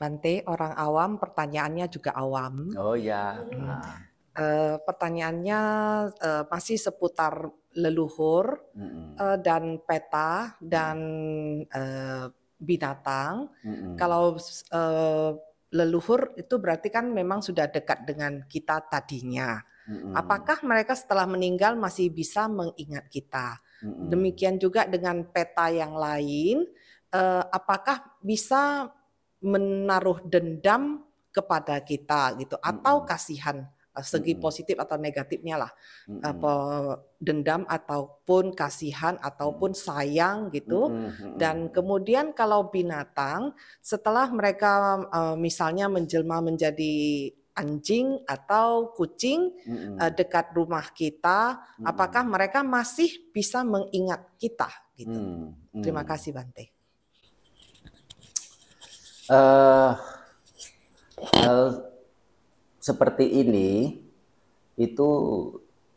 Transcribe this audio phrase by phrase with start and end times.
[0.00, 2.72] Bante, orang awam pertanyaannya juga awam.
[2.80, 3.36] Oh ya.
[3.36, 4.08] Hmm.
[4.30, 5.60] Eh, pertanyaannya
[6.16, 9.18] eh, masih seputar leluhur Mm-mm.
[9.20, 10.98] eh, dan peta dan
[11.68, 12.24] eh,
[12.56, 13.52] binatang.
[13.60, 14.00] Mm-mm.
[14.00, 14.40] Kalau
[14.72, 15.30] eh,
[15.76, 19.60] leluhur itu berarti kan memang sudah dekat dengan kita tadinya.
[19.84, 20.16] Mm-mm.
[20.16, 23.60] Apakah mereka setelah meninggal masih bisa mengingat kita?
[23.84, 24.08] Mm-mm.
[24.08, 26.64] Demikian juga dengan peta yang lain,
[27.12, 28.94] eh, apakah bisa
[29.40, 35.72] menaruh dendam kepada kita gitu atau kasihan eh, segi positif atau negatifnya lah.
[36.22, 36.54] Apa
[37.22, 40.90] dendam ataupun kasihan ataupun sayang gitu.
[41.38, 46.94] Dan kemudian kalau binatang setelah mereka eh, misalnya menjelma menjadi
[47.60, 50.00] anjing atau kucing Mm-mm.
[50.00, 55.20] eh, dekat rumah kita, apakah mereka masih bisa mengingat kita gitu.
[55.20, 56.79] Mm, Terima kasih Bante.
[59.30, 59.92] Eh,
[61.38, 61.58] hal
[62.82, 63.94] seperti ini
[64.74, 65.10] itu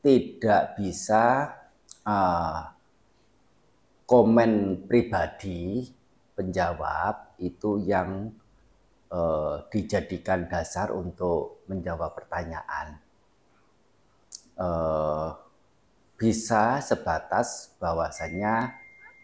[0.05, 1.49] tidak bisa
[2.05, 2.61] eh,
[4.05, 5.89] komen pribadi
[6.37, 8.29] penjawab itu yang
[9.09, 13.01] eh, dijadikan dasar untuk menjawab pertanyaan.
[14.61, 15.29] Eh,
[16.21, 18.77] bisa sebatas bahwasanya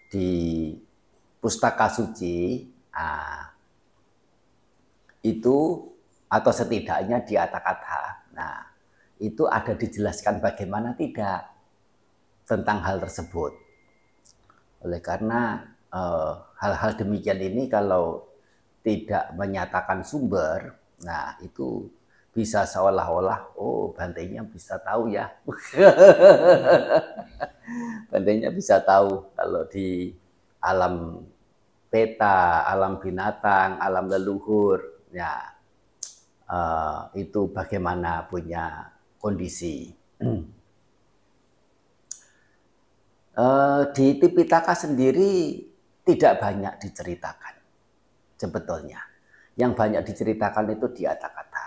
[0.10, 0.74] di
[1.38, 3.49] pustaka suci ah,
[5.30, 5.86] itu
[6.30, 7.60] atau setidaknya di kata
[8.38, 8.70] Nah,
[9.20, 11.50] itu ada dijelaskan bagaimana tidak
[12.48, 13.52] tentang hal tersebut.
[14.86, 15.60] Oleh karena
[15.92, 16.32] eh,
[16.64, 18.24] hal-hal demikian ini kalau
[18.80, 20.72] tidak menyatakan sumber,
[21.04, 21.92] nah itu
[22.32, 25.28] bisa seolah-olah oh bantainya bisa tahu ya.
[28.10, 30.16] bantainya bisa tahu kalau di
[30.64, 31.28] alam
[31.90, 35.60] peta, alam binatang, alam leluhur, ya
[36.50, 38.90] eh, itu bagaimana punya
[39.20, 39.94] kondisi.
[43.40, 45.64] Eh, di Tipitaka sendiri
[46.04, 47.56] tidak banyak diceritakan
[48.36, 49.00] sebetulnya.
[49.56, 51.66] Yang banyak diceritakan itu di kata-kata.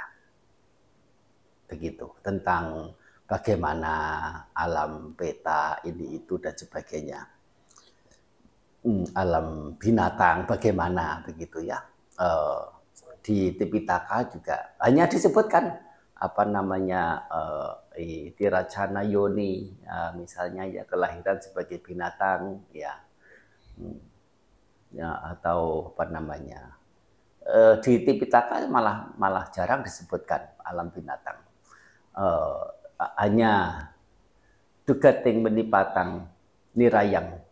[1.73, 2.93] Begitu, tentang
[3.25, 3.95] bagaimana
[4.53, 7.25] alam peta ini itu dan sebagainya.
[8.85, 11.81] Hmm, alam binatang bagaimana begitu ya.
[12.21, 12.82] Eh,
[13.23, 15.79] di Tipitaka juga hanya disebutkan
[16.19, 17.27] apa namanya
[17.97, 22.95] eh, Tiracana Yoni eh, misalnya ya kelahiran sebagai binatang ya.
[23.73, 23.97] Hmm.
[24.93, 26.83] ya atau apa namanya
[27.43, 31.43] Eh, di Tipitaka malah malah jarang disebutkan alam binatang.
[32.15, 32.63] Eh,
[33.19, 33.83] hanya
[34.87, 36.31] dugating menipatang
[36.79, 37.43] nirayang.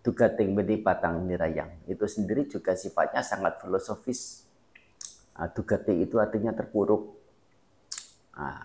[0.00, 1.68] Dugating menipatang nirayang.
[1.84, 4.48] Itu sendiri juga sifatnya sangat filosofis
[5.48, 7.20] dugati itu artinya terpuruk
[8.40, 8.64] Nah,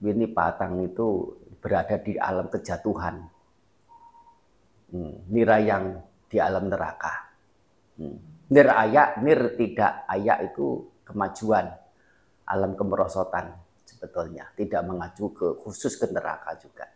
[0.00, 3.16] Wini Patang itu berada di alam kejatuhan.
[4.88, 6.00] Hmm, nirayang
[6.32, 7.28] di alam neraka.
[8.00, 8.16] Hmm.
[8.46, 11.66] Nir ayak, nir tidak ayak itu kemajuan,
[12.46, 13.50] alam kemerosotan
[13.82, 16.86] sebetulnya, tidak mengacu ke khusus ke neraka juga.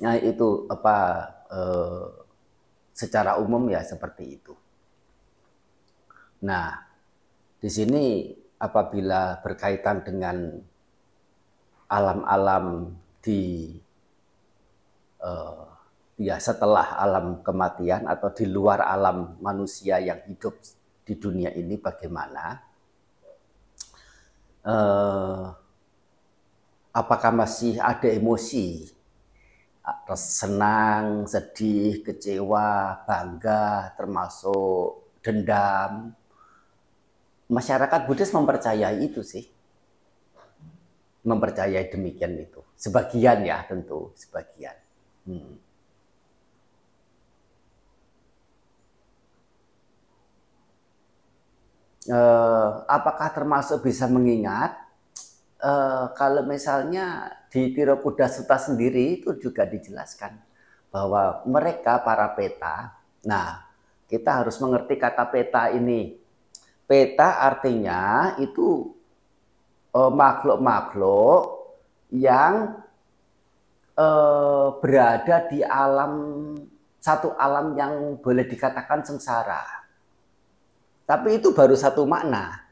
[0.00, 0.96] Nah itu apa
[1.52, 2.06] eh,
[2.96, 4.56] secara umum ya seperti itu.
[6.40, 6.72] Nah
[7.60, 10.36] di sini apabila berkaitan dengan
[11.90, 13.72] alam-alam di
[15.20, 15.64] eh,
[16.20, 20.56] ya setelah alam kematian atau di luar alam manusia yang hidup
[21.04, 22.60] di dunia ini bagaimana?
[24.60, 25.44] Eh,
[26.92, 28.96] apakah masih ada emosi?
[30.14, 36.14] Senang, sedih, kecewa, bangga, termasuk dendam,
[37.50, 39.44] masyarakat Buddhis mempercayai itu sih.
[41.26, 42.62] Mempercayai demikian itu.
[42.78, 44.78] Sebagian ya tentu, sebagian.
[45.28, 45.58] Hmm.
[52.08, 54.72] Eh, apakah termasuk bisa mengingat?
[55.60, 60.40] Eh, kalau misalnya di Tirokuda Sutta sendiri itu juga dijelaskan
[60.88, 62.96] bahwa mereka para peta,
[63.28, 63.68] nah
[64.08, 66.19] kita harus mengerti kata peta ini
[66.90, 68.90] Peta artinya itu
[69.94, 71.70] makhluk-makhluk
[72.10, 72.82] yang
[73.94, 76.14] eh, berada di alam
[76.98, 79.62] satu alam yang boleh dikatakan sengsara.
[81.06, 82.66] Tapi itu baru satu makna.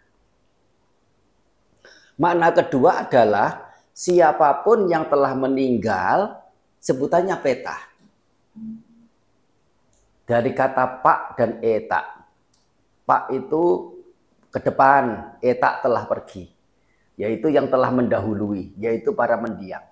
[2.18, 6.42] Makna kedua adalah siapa pun yang telah meninggal
[6.82, 7.78] sebutannya peta.
[10.26, 12.18] Dari kata pak dan eta
[13.08, 13.96] pak itu
[14.48, 16.48] ke depan, etak telah pergi.
[17.18, 19.82] Yaitu yang telah mendahului, yaitu para mendiang.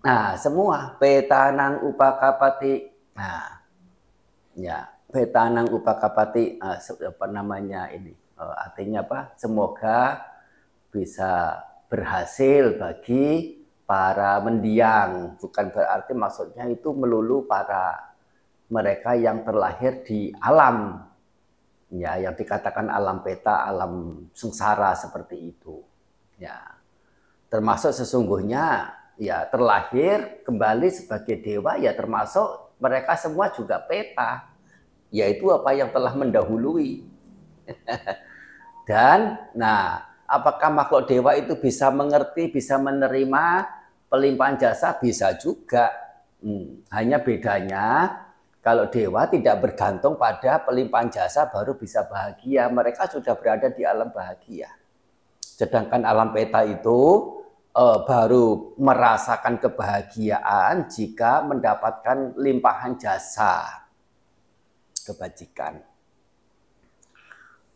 [0.00, 2.88] Nah, semua petanang upakapati.
[3.16, 3.60] Nah,
[4.56, 8.16] ya, petanang upakapati uh, apa namanya ini?
[8.36, 9.36] Uh, artinya apa?
[9.36, 10.24] Semoga
[10.88, 15.36] bisa berhasil bagi para mendiang.
[15.36, 18.14] Bukan berarti maksudnya itu melulu para
[18.70, 21.09] mereka yang terlahir di alam.
[21.90, 25.82] Ya, yang dikatakan alam peta, alam sengsara seperti itu.
[26.38, 26.78] Ya.
[27.50, 34.48] Termasuk sesungguhnya ya terlahir kembali sebagai dewa ya termasuk mereka semua juga peta
[35.12, 37.04] yaitu apa yang telah mendahului
[38.88, 43.68] dan nah apakah makhluk dewa itu bisa mengerti bisa menerima
[44.08, 45.92] pelimpahan jasa bisa juga
[46.40, 47.86] hmm, hanya bedanya
[48.60, 54.12] kalau dewa tidak bergantung pada pelimpahan jasa baru bisa bahagia mereka sudah berada di alam
[54.12, 54.68] bahagia
[55.40, 57.00] sedangkan alam peta itu
[57.74, 63.86] uh, baru merasakan kebahagiaan jika mendapatkan limpahan jasa
[65.06, 65.82] kebajikan.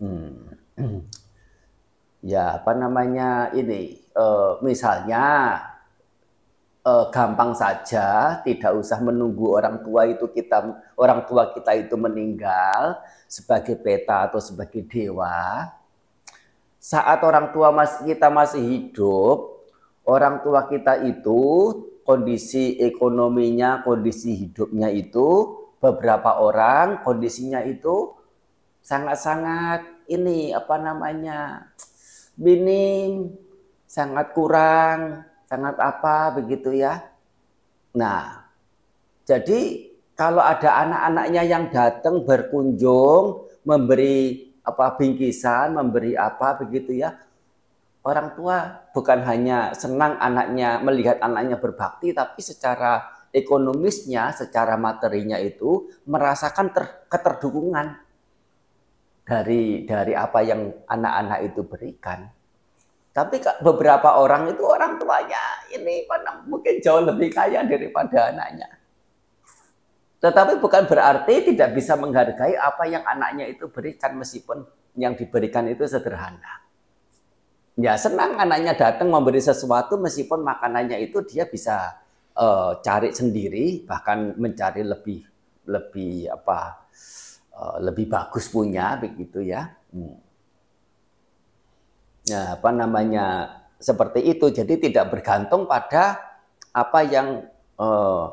[0.01, 0.55] Hmm.
[2.25, 4.01] Ya, apa namanya ini?
[4.17, 5.61] Uh, misalnya
[6.85, 10.63] uh, gampang saja, tidak usah menunggu orang tua itu kita
[11.01, 15.73] orang tua kita itu meninggal sebagai peta atau sebagai dewa.
[16.79, 19.65] Saat orang tua mas, kita masih hidup,
[20.05, 21.41] orang tua kita itu
[22.05, 28.13] kondisi ekonominya, kondisi hidupnya itu beberapa orang kondisinya itu
[28.85, 31.73] sangat-sangat ini apa namanya
[32.37, 33.33] minim,
[33.89, 37.05] sangat kurang, sangat apa begitu ya.
[37.95, 38.45] Nah,
[39.25, 47.19] jadi kalau ada anak-anaknya yang datang berkunjung, memberi apa bingkisan, memberi apa begitu ya,
[48.05, 55.91] orang tua bukan hanya senang anaknya melihat anaknya berbakti, tapi secara ekonomisnya, secara materinya itu
[56.07, 57.99] merasakan ter, keterdukungan
[59.27, 62.31] dari dari apa yang anak-anak itu berikan.
[63.15, 65.39] Tapi beberapa orang itu orang tuanya
[65.71, 66.03] ini
[66.51, 68.67] mungkin jauh lebih kaya daripada anaknya.
[70.19, 74.67] Tetapi bukan berarti tidak bisa menghargai apa yang anaknya itu berikan meskipun
[74.99, 76.65] yang diberikan itu sederhana
[77.75, 81.99] ya senang anaknya datang memberi sesuatu meskipun makanannya itu dia bisa
[82.39, 85.27] uh, cari sendiri bahkan mencari lebih
[85.67, 86.87] lebih apa
[87.57, 89.75] uh, lebih bagus punya begitu ya.
[89.91, 90.24] Hmm.
[92.25, 94.49] Ya apa namanya seperti itu.
[94.49, 96.17] Jadi tidak bergantung pada
[96.73, 97.45] apa yang
[97.77, 98.33] uh,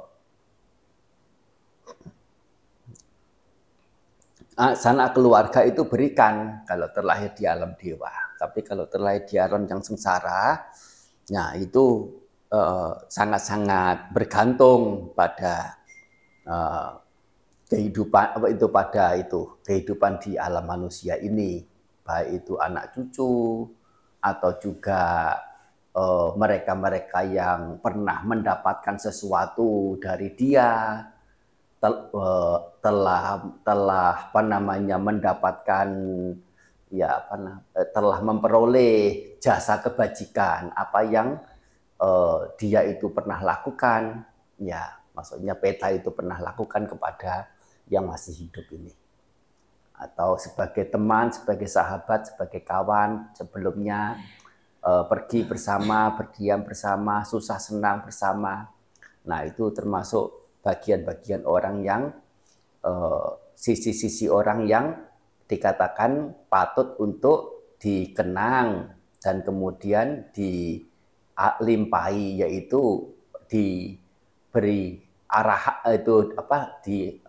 [4.55, 6.63] sana keluarga itu berikan.
[6.63, 8.11] Kalau terlahir di alam dewa.
[8.39, 10.65] Tapi kalau terlahir di alam yang sengsara,
[11.29, 12.09] nah itu
[12.49, 15.77] eh, sangat-sangat uh, bergantung pada
[16.49, 16.97] uh,
[17.69, 21.61] kehidupan apa itu pada itu kehidupan di alam manusia ini,
[22.01, 23.69] baik itu anak cucu
[24.21, 25.33] atau juga
[25.97, 31.01] eh, mereka-mereka uh, yang pernah mendapatkan sesuatu dari dia
[31.81, 35.89] telah telah apa namanya mendapatkan
[36.93, 38.95] ya apa eh, telah memperoleh
[39.41, 41.41] jasa kebajikan apa yang
[41.97, 44.21] uh, dia itu pernah lakukan.
[44.61, 47.49] Ya maksudnya peta itu pernah lakukan kepada
[47.89, 49.00] yang masih hidup ini
[50.01, 54.17] atau sebagai teman sebagai sahabat sebagai kawan sebelumnya
[54.81, 58.65] uh, pergi bersama berdiam bersama susah senang bersama.
[59.29, 62.03] Nah itu termasuk bagian-bagian orang yang
[63.53, 64.97] sisi-sisi uh, orang yang
[65.45, 68.89] dikatakan patut untuk dikenang
[69.21, 73.13] dan kemudian dilimpahi yaitu
[73.45, 74.97] diberi
[75.29, 77.21] arah itu apa di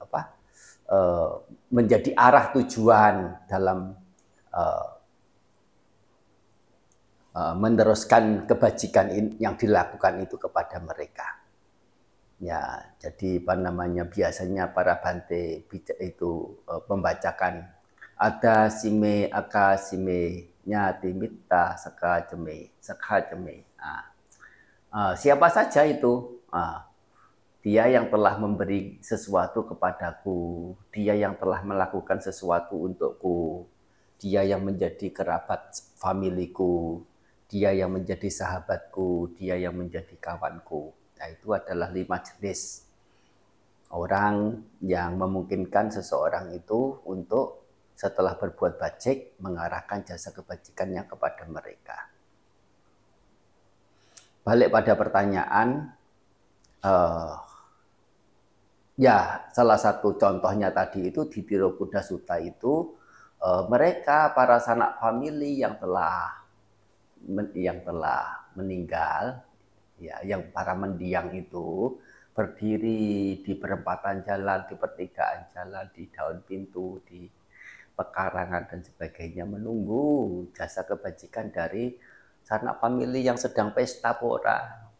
[0.92, 1.00] apa
[1.40, 3.96] e, menjadi arah tujuan dalam
[4.52, 4.62] e,
[7.32, 9.08] e, meneruskan kebajikan
[9.40, 11.40] yang dilakukan itu kepada mereka.
[12.42, 15.64] Ya, jadi apa namanya biasanya para bante
[16.04, 16.30] itu
[16.68, 17.72] e, membacakan
[18.22, 24.06] ada sime aka sime nyati mita saka jeme saka jeme ah.
[24.94, 26.86] ah, siapa saja itu ah,
[27.62, 30.74] dia yang telah memberi sesuatu kepadaku.
[30.90, 33.70] Dia yang telah melakukan sesuatu untukku.
[34.18, 37.06] Dia yang menjadi kerabat familiku.
[37.46, 39.38] Dia yang menjadi sahabatku.
[39.38, 40.90] Dia yang menjadi kawanku.
[41.22, 42.90] Nah itu adalah lima jenis
[43.94, 47.62] orang yang memungkinkan seseorang itu untuk
[47.94, 52.10] setelah berbuat bajik mengarahkan jasa kebajikannya kepada mereka.
[54.42, 55.94] Balik pada pertanyaan,
[56.82, 57.51] uh,
[58.96, 62.92] ya salah satu contohnya tadi itu di Biro Kuda Suta itu
[63.42, 66.42] uh, mereka para sanak famili yang telah
[67.54, 69.42] yang telah meninggal,
[70.02, 71.98] ya yang para mendiang itu
[72.32, 77.28] berdiri di perempatan jalan, di pertigaan jalan, di daun pintu, di
[77.92, 81.92] pekarangan dan sebagainya menunggu jasa kebajikan dari
[82.42, 84.90] sanak famili yang sedang pesta pora.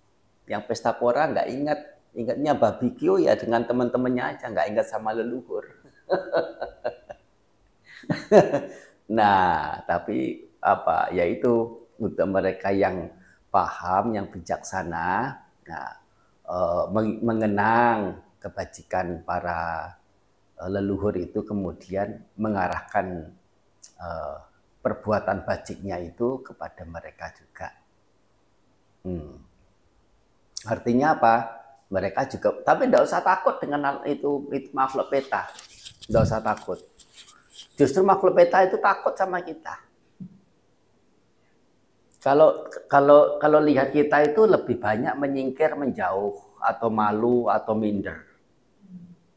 [0.44, 1.80] Yang pesta pora nggak ingat,
[2.12, 5.64] ingatnya barbecue ya dengan teman-temannya aja, nggak ingat sama leluhur.
[9.19, 11.09] nah, tapi apa?
[11.12, 13.09] Yaitu untuk mereka yang
[13.49, 15.90] paham, yang bijaksana, nah,
[16.49, 16.85] eh,
[17.23, 19.95] mengenang kebajikan para
[20.62, 23.35] Eh, leluhur itu kemudian mengarahkan
[23.99, 24.38] uh,
[24.78, 27.69] perbuatan bajiknya itu kepada mereka juga.
[29.02, 29.42] Hmm.
[30.62, 31.62] Artinya apa?
[31.92, 35.44] Mereka juga, tapi tidak usah takut dengan itu, itu makhluk peta.
[36.08, 36.80] Tidak usah takut.
[37.76, 39.76] Justru makhluk peta itu takut sama kita.
[42.22, 48.25] Kalau kalau kalau lihat kita itu lebih banyak menyingkir, menjauh, atau malu, atau minder.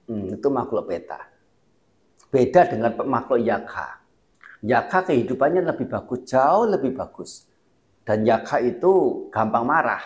[0.05, 1.27] Hmm, itu makhluk peta.
[2.29, 3.99] Beda dengan makhluk yaka.
[4.61, 7.49] Yaka kehidupannya lebih bagus, jauh lebih bagus.
[8.05, 10.03] Dan yaka itu gampang marah.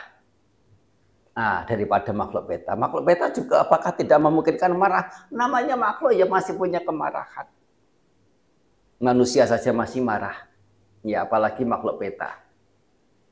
[1.39, 2.75] Nah, daripada makhluk peta.
[2.75, 5.07] Makhluk peta juga apakah tidak memungkinkan marah?
[5.31, 7.47] Namanya makhluk ya masih punya kemarahan.
[8.99, 10.35] Manusia saja masih marah.
[10.99, 12.43] Ya, apalagi makhluk peta.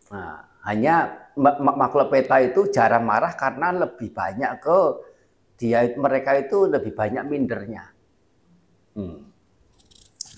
[0.08, 1.28] Nah, hanya
[1.60, 4.80] makhluk peta itu jarang marah karena lebih banyak ke
[5.60, 7.92] dia mereka itu lebih banyak mindernya.
[8.96, 9.36] Hmm.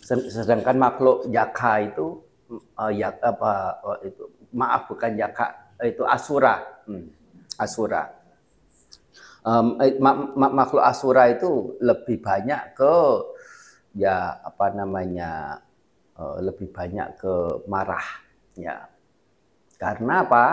[0.09, 2.17] Sedangkan makhluk yaka itu
[2.81, 4.25] uh, ya apa uh, itu
[4.57, 6.65] maaf bukan yaka itu asura.
[6.89, 7.18] Hmm.
[7.59, 8.07] Asura.
[9.43, 12.95] Um, mak, mak, makhluk asura itu lebih banyak ke
[13.95, 15.63] ya apa namanya
[16.19, 18.03] uh, lebih banyak ke marah
[18.59, 18.83] ya.
[19.79, 20.45] Karena apa?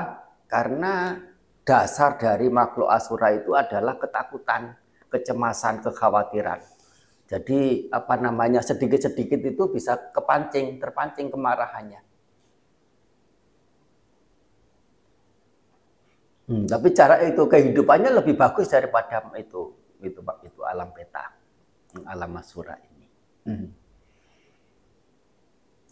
[0.47, 1.19] Karena
[1.67, 4.79] dasar dari makhluk asura itu adalah ketakutan,
[5.11, 6.63] kecemasan, kekhawatiran.
[7.27, 12.06] Jadi apa namanya sedikit-sedikit itu bisa kepancing, terpancing kemarahannya.
[16.47, 21.35] Hmm, tapi cara itu kehidupannya lebih bagus daripada itu itu itu alam peta,
[22.07, 23.07] alam asura ini.
[23.47, 23.69] Hmm.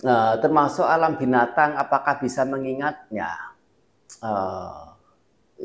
[0.05, 3.57] Nah, termasuk alam binatang, apakah bisa mengingatnya?
[4.21, 4.95] Uh,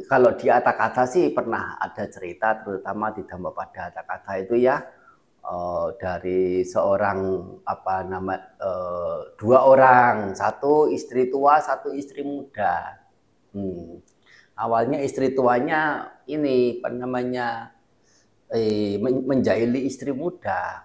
[0.08, 4.80] kalau di kata-kata sih pernah ada cerita terutama di dalam pada kata-kata itu ya
[5.44, 7.20] uh, dari seorang
[7.66, 13.02] apa nama uh, dua orang satu istri tua satu istri muda
[13.52, 14.09] hmm.
[14.60, 17.48] Awalnya istri tuanya ini apa namanya
[18.52, 20.84] eh, menjahili istri muda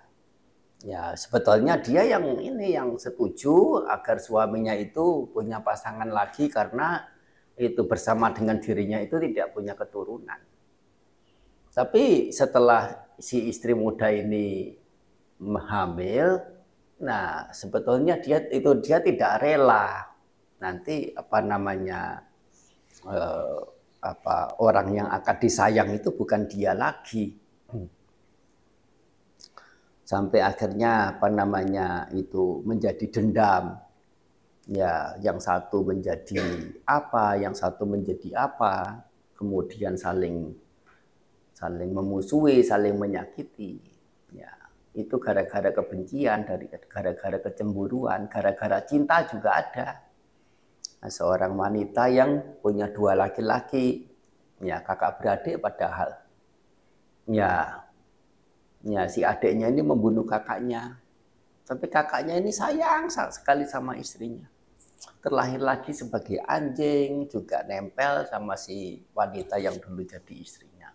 [0.86, 7.02] ya sebetulnya dia yang ini yang setuju agar suaminya itu punya pasangan lagi karena
[7.54, 10.40] itu bersama dengan dirinya itu tidak punya keturunan.
[11.70, 14.74] Tapi setelah si istri muda ini
[15.42, 16.38] hamil,
[17.02, 20.06] nah sebetulnya dia itu dia tidak rela
[20.62, 22.22] nanti apa namanya
[23.08, 23.60] eh,
[24.04, 27.40] apa orang yang akan disayang itu bukan dia lagi.
[30.04, 33.80] Sampai akhirnya apa namanya itu menjadi dendam
[34.68, 36.44] ya yang satu menjadi
[36.84, 39.00] apa, yang satu menjadi apa,
[39.32, 40.52] kemudian saling
[41.56, 43.80] saling memusuhi, saling menyakiti.
[44.36, 44.52] Ya,
[44.92, 50.03] itu gara-gara kebencian, dari gara-gara kecemburuan, gara-gara cinta juga ada.
[51.04, 54.08] Nah, seorang wanita yang punya dua laki-laki,
[54.64, 56.16] ya kakak beradik padahal.
[57.28, 57.84] Ya,
[58.80, 60.96] ya si adiknya ini membunuh kakaknya.
[61.68, 64.48] Tapi kakaknya ini sayang sekali sama istrinya
[65.24, 70.92] terlahir lagi sebagai anjing, juga nempel sama si wanita yang dulu jadi istrinya.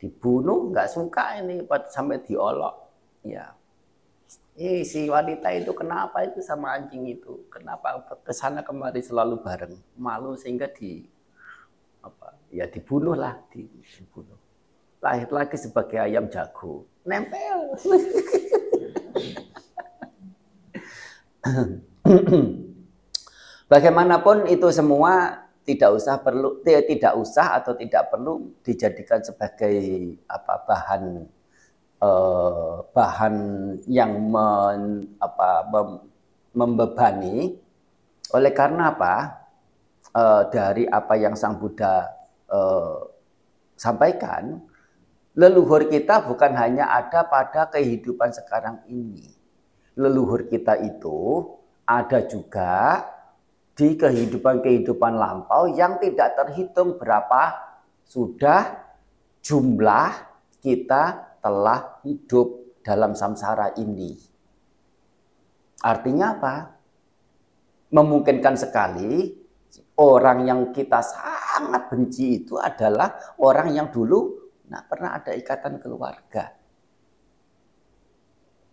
[0.00, 1.60] Dibunuh nggak suka ini
[1.92, 2.76] sampai diolok.
[3.28, 3.52] Ya.
[4.56, 7.44] Eh, si wanita itu kenapa itu sama anjing itu?
[7.52, 9.76] Kenapa ke sana kemari selalu bareng?
[10.00, 11.04] Malu sehingga di
[12.00, 12.32] apa?
[12.48, 14.40] Ya dibunuh lah, dibunuh.
[15.04, 16.88] Lahir lagi sebagai ayam jago.
[17.04, 17.76] Nempel.
[23.70, 31.28] Bagaimanapun itu semua tidak usah perlu tidak usah atau tidak perlu dijadikan sebagai apa bahan
[32.02, 33.34] eh, bahan
[33.88, 35.88] yang men, apa, mem,
[36.56, 37.56] membebani.
[38.34, 39.46] Oleh karena apa?
[40.16, 42.08] Eh, dari apa yang Sang Buddha
[42.48, 42.96] eh,
[43.76, 44.56] sampaikan,
[45.36, 49.28] leluhur kita bukan hanya ada pada kehidupan sekarang ini.
[49.96, 51.44] Leluhur kita itu
[51.84, 53.04] ada juga
[53.76, 57.52] di kehidupan-kehidupan lampau yang tidak terhitung berapa
[58.08, 58.88] sudah
[59.44, 60.16] jumlah
[60.64, 64.18] kita telah hidup dalam samsara ini.
[65.86, 66.54] Artinya apa?
[67.94, 69.30] Memungkinkan sekali
[70.02, 76.50] orang yang kita sangat benci itu adalah orang yang dulu nah, pernah ada ikatan keluarga.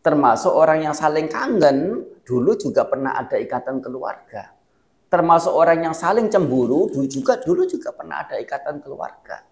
[0.01, 4.49] Termasuk orang yang saling kangen, dulu juga pernah ada ikatan keluarga
[5.13, 9.45] termasuk orang yang saling cemburu dulu juga dulu juga pernah ada ikatan keluarga.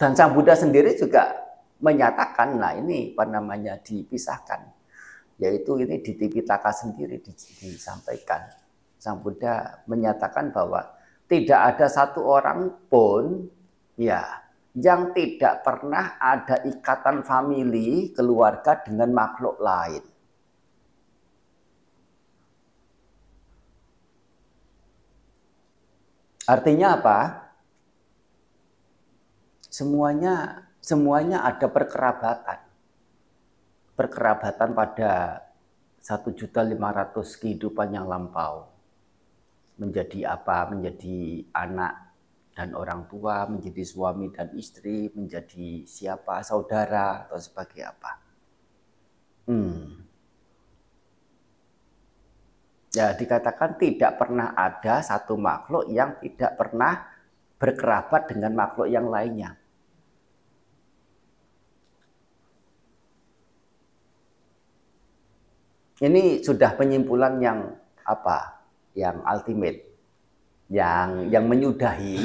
[0.00, 1.28] Dan Sang Buddha sendiri juga
[1.84, 4.64] menyatakan, nah ini apa namanya dipisahkan,
[5.36, 8.48] yaitu ini di Tipitaka sendiri disampaikan.
[8.96, 10.88] Sang Buddha menyatakan bahwa
[11.28, 13.44] tidak ada satu orang pun
[14.00, 14.24] ya
[14.72, 20.00] yang tidak pernah ada ikatan famili keluarga dengan makhluk lain.
[26.48, 27.49] Artinya apa?
[29.80, 32.60] Semuanya semuanya ada perkerabatan.
[33.96, 35.40] Perkerabatan pada
[36.04, 36.76] 1.500
[37.40, 38.68] kehidupan yang lampau.
[39.80, 40.68] Menjadi apa?
[40.68, 42.12] Menjadi anak
[42.52, 48.12] dan orang tua, menjadi suami dan istri, menjadi siapa, saudara, atau sebagai apa.
[49.48, 50.04] Hmm.
[52.92, 57.08] Ya, dikatakan tidak pernah ada satu makhluk yang tidak pernah
[57.56, 59.59] berkerabat dengan makhluk yang lainnya.
[66.00, 67.76] Ini sudah penyimpulan yang
[68.08, 68.64] apa?
[68.96, 69.80] Yang ultimate.
[70.72, 72.18] Yang yang menyudahi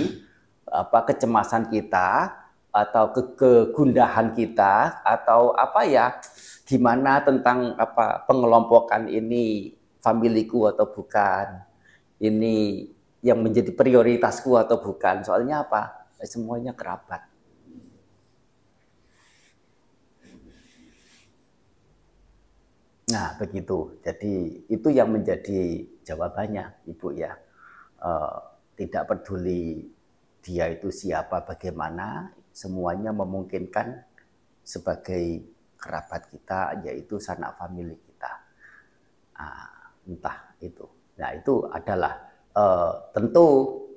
[0.64, 2.32] apa kecemasan kita
[2.72, 6.16] atau ke kegundahan kita atau apa ya
[6.68, 11.68] gimana tentang apa pengelompokan ini familiku atau bukan.
[12.16, 12.88] Ini
[13.28, 15.20] yang menjadi prioritasku atau bukan.
[15.28, 16.08] Soalnya apa?
[16.24, 17.35] Semuanya kerabat.
[23.16, 23.96] Nah, begitu.
[24.04, 27.32] Jadi itu yang menjadi jawabannya, Ibu ya.
[27.96, 28.12] E,
[28.76, 29.88] tidak peduli
[30.44, 34.04] dia itu siapa, bagaimana, semuanya memungkinkan
[34.68, 35.48] sebagai
[35.80, 38.32] kerabat kita, yaitu sanak famili kita.
[39.40, 40.86] Nah, entah itu.
[41.16, 42.14] Nah itu adalah
[42.56, 43.48] uh, tentu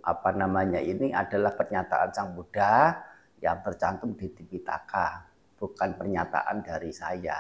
[0.07, 2.95] apa namanya ini adalah pernyataan Sang Buddha
[3.43, 5.27] yang tercantum di Tipitaka,
[5.59, 7.39] bukan pernyataan dari saya.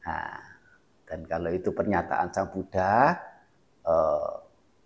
[0.00, 0.59] Nah,
[1.10, 3.18] dan kalau itu pernyataan Sang Buddha,
[3.82, 4.30] uh,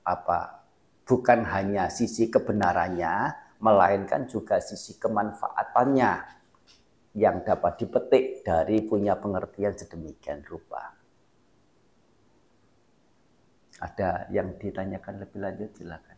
[0.08, 0.64] apa
[1.04, 6.12] bukan hanya sisi kebenarannya, melainkan juga sisi kemanfaatannya
[7.20, 10.96] yang dapat dipetik dari punya pengertian sedemikian rupa.
[13.84, 16.13] Ada yang ditanyakan lebih lanjut silakan.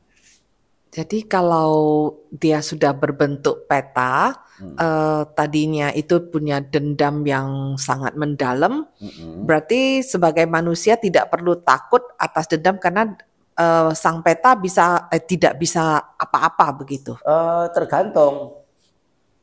[0.97, 4.81] Jadi kalau dia sudah berbentuk peta, hmm.
[4.81, 9.45] eh, tadinya itu punya dendam yang sangat mendalam, hmm.
[9.45, 13.13] berarti sebagai manusia tidak perlu takut atas dendam karena
[13.61, 17.13] eh, sang peta bisa eh, tidak bisa apa-apa begitu.
[17.29, 18.65] Uh, tergantung,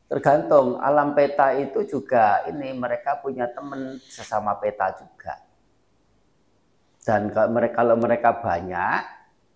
[0.10, 0.82] tergantung.
[0.82, 5.38] Alam peta itu juga ini mereka punya teman sesama peta juga.
[7.06, 9.02] Dan kalau mereka, kalau mereka banyak,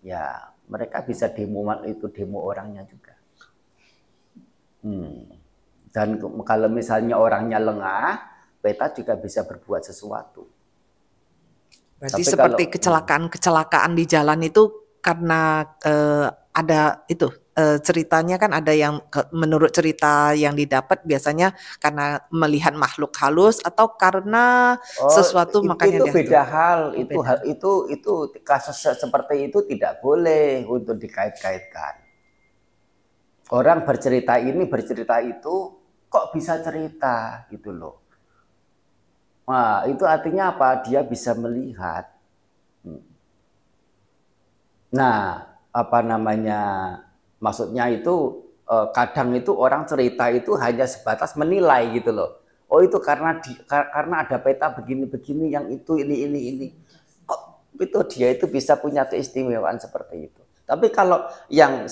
[0.06, 3.16] ya mereka bisa demo itu demo orangnya juga.
[4.84, 5.26] Hmm.
[5.88, 8.20] Dan kalau misalnya orangnya lengah,
[8.60, 10.46] peta juga bisa berbuat sesuatu.
[11.98, 14.70] Berarti Tapi seperti kecelakaan-kecelakaan di jalan itu
[15.02, 17.26] karena eh, ada itu
[17.58, 19.02] uh, ceritanya kan ada yang
[19.34, 25.98] menurut cerita yang didapat biasanya karena melihat makhluk halus atau karena oh, sesuatu itu, makanya
[26.06, 27.26] itu beda hal oh, itu beda.
[27.26, 28.12] hal itu itu
[28.46, 31.98] kasus seperti itu tidak boleh untuk dikait-kaitkan
[33.50, 35.74] orang bercerita ini bercerita itu
[36.06, 38.08] kok bisa cerita gitu loh
[39.48, 40.84] Nah, itu artinya apa?
[40.84, 42.04] Dia bisa melihat.
[42.84, 43.00] Hmm.
[44.92, 46.60] Nah, apa namanya
[47.38, 52.42] Maksudnya itu eh, kadang itu orang cerita itu hanya sebatas menilai gitu loh.
[52.68, 56.68] Oh itu karena di, karena ada peta begini-begini yang itu ini ini ini.
[57.24, 60.42] Oh, itu dia itu bisa punya keistimewaan seperti itu.
[60.68, 61.88] Tapi kalau yang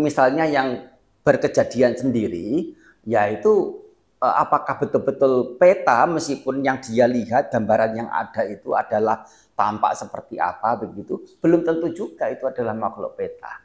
[0.00, 0.88] misalnya yang
[1.20, 2.72] berkejadian sendiri,
[3.04, 3.84] yaitu
[4.24, 10.40] eh, apakah betul-betul peta meskipun yang dia lihat gambaran yang ada itu adalah tampak seperti
[10.40, 13.63] apa begitu, belum tentu juga itu adalah makhluk peta.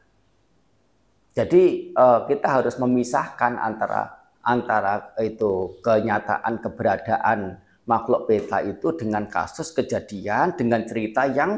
[1.40, 9.72] Jadi eh, kita harus memisahkan antara antara itu kenyataan keberadaan makhluk peta itu dengan kasus
[9.72, 11.58] kejadian dengan cerita yang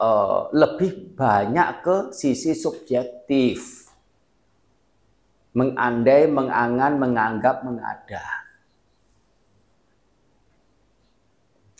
[0.00, 3.84] uh, lebih banyak ke sisi subjektif.
[5.52, 8.24] Mengandai, mengangan, menganggap, mengada.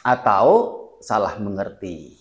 [0.05, 0.47] Atau
[1.01, 2.21] salah mengerti.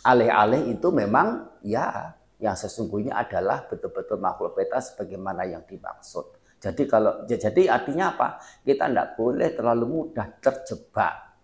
[0.00, 6.36] Alih-alih itu memang ya yang sesungguhnya adalah betul-betul makhluk peta sebagaimana yang dimaksud.
[6.60, 8.36] Jadi kalau jadi artinya apa?
[8.60, 11.40] Kita tidak boleh terlalu mudah terjebak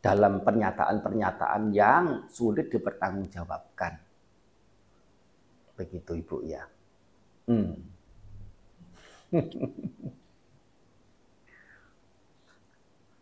[0.00, 4.00] dalam pernyataan-pernyataan yang sulit dipertanggungjawabkan.
[5.76, 6.64] Begitu Ibu ya.
[7.44, 7.76] Hmm.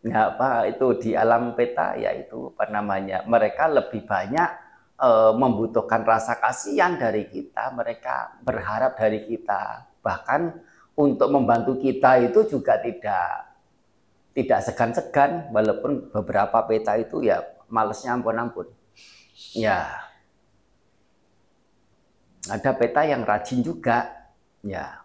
[0.06, 4.67] ya apa itu di alam peta ya itu apa namanya mereka lebih banyak
[4.98, 10.58] e, membutuhkan rasa kasihan dari kita mereka berharap dari kita bahkan
[10.98, 13.48] untuk membantu kita itu juga tidak
[14.34, 18.70] tidak segan-segan walaupun beberapa peta itu ya malesnya ampun-ampun.
[19.54, 20.06] Ya.
[22.46, 24.08] Ada peta yang rajin juga
[24.62, 25.02] ya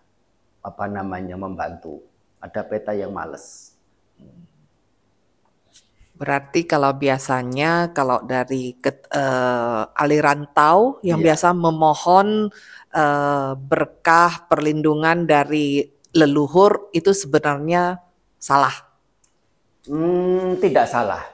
[0.61, 2.05] apa namanya membantu.
[2.39, 3.73] Ada peta yang males.
[6.13, 11.33] Berarti kalau biasanya kalau dari ke, uh, aliran tau yang yeah.
[11.33, 12.53] biasa memohon
[12.93, 15.81] uh, berkah perlindungan dari
[16.13, 17.97] leluhur itu sebenarnya
[18.37, 18.93] salah.
[19.89, 21.25] Hmm, tidak salah.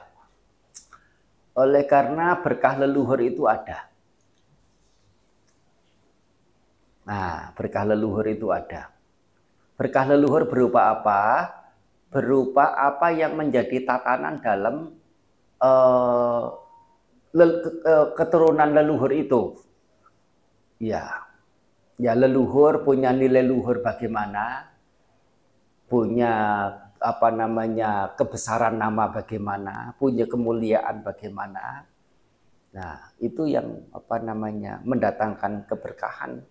[1.54, 3.84] Oleh karena berkah leluhur itu ada.
[7.04, 8.88] Nah, berkah leluhur itu ada.
[9.76, 11.52] Berkah leluhur berupa apa?
[12.10, 14.98] Berupa apa yang menjadi tatanan dalam
[15.62, 16.44] uh,
[17.30, 17.46] le,
[17.86, 19.54] uh, keturunan leluhur itu.
[20.82, 21.22] Ya,
[22.00, 24.74] ya leluhur punya nilai leluhur bagaimana,
[25.86, 26.32] punya
[27.00, 31.86] apa namanya kebesaran nama bagaimana, punya kemuliaan bagaimana.
[32.70, 36.42] Nah, itu yang apa namanya mendatangkan keberkahan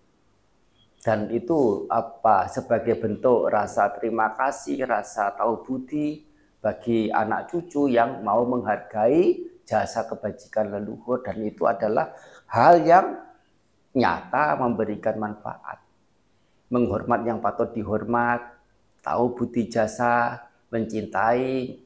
[1.00, 2.44] dan itu apa?
[2.52, 6.28] Sebagai bentuk rasa terima kasih, rasa tahu budi
[6.60, 12.12] bagi anak cucu yang mau menghargai jasa kebajikan leluhur dan itu adalah
[12.52, 13.16] hal yang
[13.96, 15.80] nyata memberikan manfaat.
[16.68, 18.60] Menghormat yang patut dihormat,
[19.00, 20.36] tahu budi jasa,
[20.68, 21.80] mencintai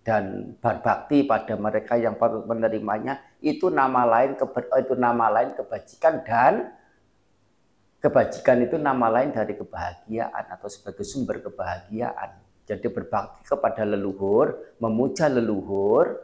[0.00, 3.20] dan berbakti pada mereka yang patut menerimanya.
[3.44, 6.79] Itu nama lain itu nama lain kebajikan dan
[8.00, 12.40] kebajikan itu nama lain dari kebahagiaan atau sebagai sumber kebahagiaan.
[12.64, 16.18] Jadi berbakti kepada leluhur, memuja leluhur.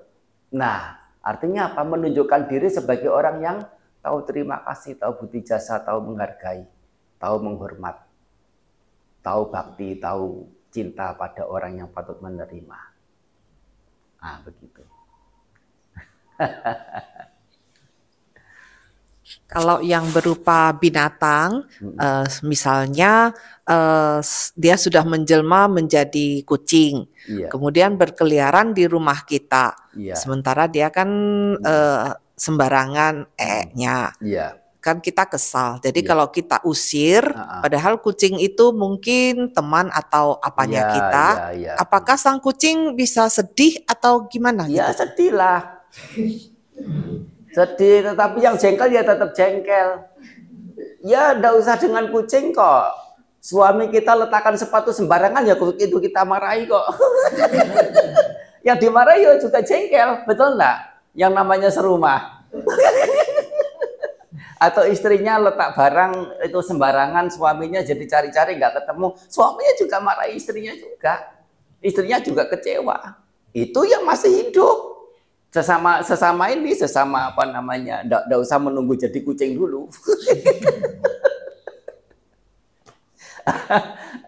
[0.55, 1.83] Nah, artinya apa?
[1.85, 3.59] Menunjukkan diri sebagai orang yang
[4.01, 6.65] tahu terima kasih, tahu budi jasa, tahu menghargai,
[7.19, 8.07] tahu menghormat
[9.27, 12.79] tahu bakti, tahu cinta pada orang yang patut menerima.
[14.23, 14.87] Ah, begitu.
[19.47, 21.99] Kalau yang berupa binatang, hmm.
[21.99, 23.31] uh, misalnya
[23.67, 24.19] uh,
[24.59, 27.47] dia sudah menjelma menjadi kucing, yeah.
[27.47, 30.19] kemudian berkeliaran di rumah kita, yeah.
[30.19, 31.09] sementara dia kan
[31.63, 34.11] uh, sembarangan e-nya.
[34.19, 35.83] Yeah kan kita kesal.
[35.83, 36.15] Jadi ya.
[36.15, 37.59] kalau kita usir, uh-uh.
[37.59, 41.73] padahal kucing itu mungkin teman atau apanya ya, kita, ya, ya.
[41.75, 44.71] apakah sang kucing bisa sedih atau gimana?
[44.71, 45.03] Ya gitu?
[45.03, 45.83] sedih lah.
[47.57, 50.05] sedih, tetapi yang jengkel ya tetap jengkel.
[51.01, 52.93] Ya tidak usah dengan kucing kok.
[53.41, 56.85] Suami kita letakkan sepatu sembarangan ya itu kita marahi kok.
[58.67, 61.01] yang dimarahi ya juga jengkel, betul enggak?
[61.17, 62.45] Yang namanya serumah
[64.67, 66.13] atau istrinya letak barang
[66.45, 71.15] itu sembarangan suaminya jadi cari-cari nggak ketemu suaminya juga marah istrinya juga
[71.85, 73.21] istrinya juga kecewa
[73.53, 74.96] itu yang masih hidup
[75.51, 79.89] sesama sesama ini sesama apa namanya nggak usah menunggu jadi kucing dulu.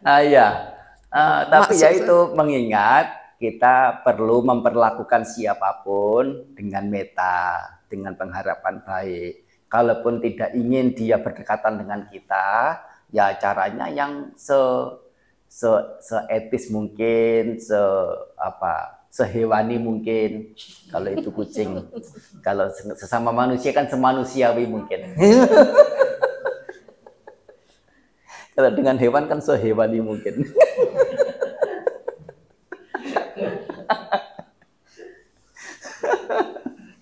[0.07, 0.79] Ah ya
[1.11, 1.91] uh, tapi Maksudnya...
[1.91, 3.07] ya itu mengingat
[3.39, 9.47] kita perlu memperlakukan siapa pun dengan meta dengan pengharapan baik.
[9.69, 12.81] Kalaupun tidak ingin dia berdekatan dengan kita,
[13.13, 14.57] ya caranya yang se
[15.49, 15.69] se
[16.03, 17.79] seetis mungkin, se
[18.37, 20.55] apa sehewani mungkin
[20.95, 21.83] kalau itu kucing.
[22.47, 25.01] kalau sesama manusia kan semanusiawi mungkin.
[28.59, 30.43] Kalau dengan hewan kan sehewani mungkin.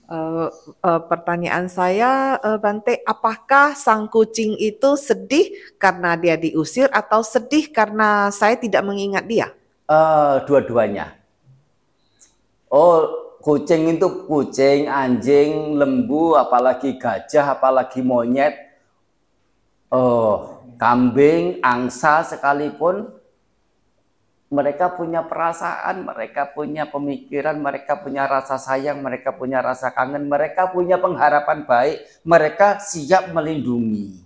[0.04, 0.52] Uh,
[0.84, 5.48] uh, pertanyaan saya, uh, Bante, apakah sang kucing itu sedih
[5.80, 9.48] karena dia diusir atau sedih karena saya tidak mengingat dia?
[9.88, 11.16] Uh, dua-duanya.
[12.66, 18.58] Oh, kucing itu kucing, anjing, lembu, apalagi gajah, apalagi monyet,
[19.90, 23.16] oh, kambing, angsa sekalipun
[24.46, 30.70] mereka punya perasaan, mereka punya pemikiran, mereka punya rasa sayang, mereka punya rasa kangen, mereka
[30.70, 34.22] punya pengharapan baik, mereka siap melindungi.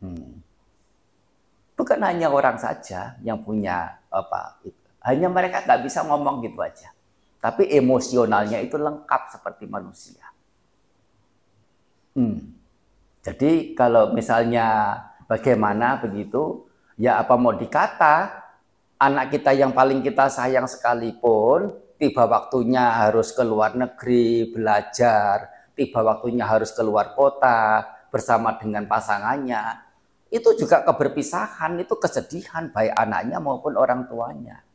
[0.00, 0.40] Hmm.
[1.76, 4.56] Bukan hanya orang saja yang punya apa,
[5.06, 6.90] hanya mereka nggak bisa ngomong gitu aja.
[7.38, 10.26] Tapi emosionalnya itu lengkap seperti manusia.
[12.18, 12.58] Hmm.
[13.22, 14.98] Jadi kalau misalnya
[15.30, 16.66] bagaimana begitu,
[16.98, 18.34] ya apa mau dikata,
[18.98, 21.70] anak kita yang paling kita sayang sekalipun,
[22.02, 29.86] tiba waktunya harus ke luar negeri, belajar, tiba waktunya harus keluar kota bersama dengan pasangannya,
[30.34, 34.65] itu juga keberpisahan, itu kesedihan baik anaknya maupun orang tuanya.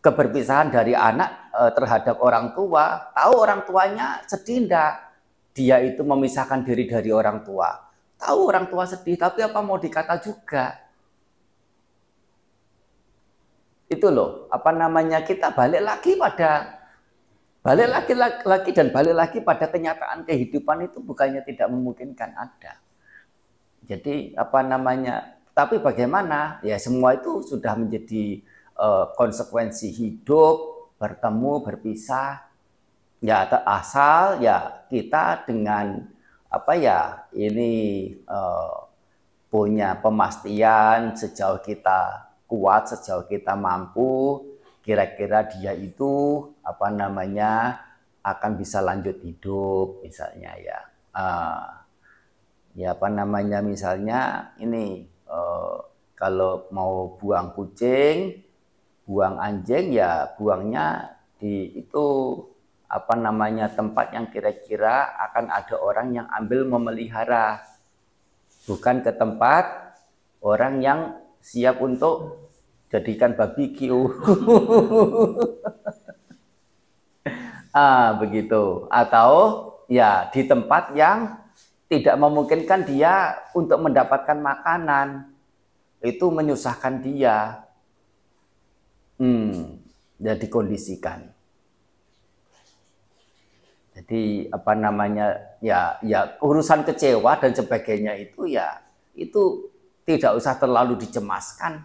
[0.00, 4.94] Keberpisahan dari anak e, terhadap orang tua, tahu orang tuanya sedih enggak?
[5.56, 7.74] Dia itu memisahkan diri dari orang tua.
[8.16, 10.86] Tahu orang tua sedih, tapi apa mau dikata juga?
[13.86, 16.82] itu loh apa namanya kita balik lagi pada
[17.62, 22.82] balik lagi lagi dan balik lagi pada kenyataan kehidupan itu bukannya tidak memungkinkan ada
[23.86, 28.42] jadi apa namanya tapi bagaimana ya semua itu sudah menjadi
[28.78, 32.46] uh, konsekuensi hidup bertemu berpisah
[33.20, 36.04] ya asal ya kita dengan
[36.48, 38.86] apa ya ini uh,
[39.50, 44.44] punya pemastian sejauh kita kuat sejauh kita mampu
[44.86, 47.82] kira-kira dia itu apa namanya
[48.22, 50.78] akan bisa lanjut hidup misalnya ya.
[51.16, 51.66] Uh,
[52.76, 55.82] ya apa namanya misalnya ini uh,
[56.14, 58.45] kalau mau buang kucing
[59.06, 62.06] buang anjing ya buangnya di itu
[62.86, 67.62] apa namanya tempat yang kira-kira akan ada orang yang ambil memelihara
[68.66, 69.94] bukan ke tempat
[70.42, 71.00] orang yang
[71.42, 72.46] siap untuk
[72.90, 73.94] jadikan barbecue.
[77.74, 78.86] ah, begitu.
[78.90, 79.30] Atau
[79.90, 81.38] ya di tempat yang
[81.86, 85.30] tidak memungkinkan dia untuk mendapatkan makanan.
[86.02, 87.65] Itu menyusahkan dia.
[89.16, 89.80] Hmm,
[90.20, 91.32] ya dikondisikan.
[93.96, 98.84] Jadi apa namanya ya ya urusan kecewa dan sebagainya itu ya
[99.16, 99.72] itu
[100.04, 101.80] tidak usah terlalu dicemaskan.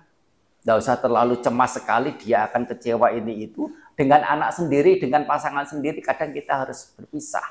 [0.61, 3.71] Tidak usah terlalu cemas sekali dia akan kecewa ini itu.
[3.95, 7.47] Dengan anak sendiri, dengan pasangan sendiri kadang kita harus berpisah.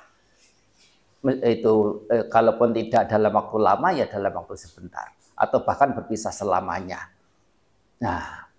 [1.42, 5.08] Itu eh, kalaupun tidak dalam waktu lama ya dalam waktu sebentar.
[5.34, 7.08] Atau bahkan berpisah selamanya.
[7.98, 8.49] Nah,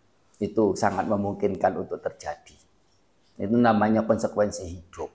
[0.42, 2.58] itu sangat memungkinkan untuk terjadi.
[3.38, 5.10] Itu namanya konsekuensi hidup.